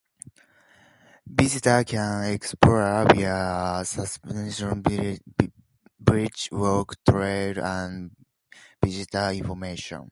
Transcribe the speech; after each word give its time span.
Visitors 1.41 1.85
can 1.85 2.23
explore 2.33 3.05
via 3.13 3.35
a 3.81 3.85
suspension 3.85 4.73
bridge, 6.07 6.49
walk 6.51 6.95
trails 7.07 7.57
and 7.59 8.09
visitor 8.83 9.29
information. 9.41 9.99